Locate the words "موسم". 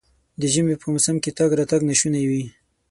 0.93-1.15